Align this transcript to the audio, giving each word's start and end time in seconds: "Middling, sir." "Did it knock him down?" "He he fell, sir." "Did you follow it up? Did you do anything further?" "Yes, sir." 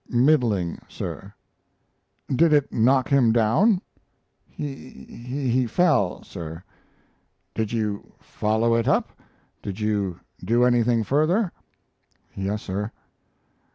"Middling, 0.09 0.79
sir." 0.89 1.31
"Did 2.27 2.53
it 2.53 2.73
knock 2.73 3.09
him 3.09 3.31
down?" 3.31 3.81
"He 4.47 4.73
he 5.05 5.67
fell, 5.67 6.23
sir." 6.23 6.63
"Did 7.53 7.71
you 7.71 8.11
follow 8.19 8.73
it 8.73 8.87
up? 8.87 9.11
Did 9.61 9.79
you 9.79 10.19
do 10.43 10.63
anything 10.63 11.03
further?" 11.03 11.51
"Yes, 12.35 12.63
sir." 12.63 12.89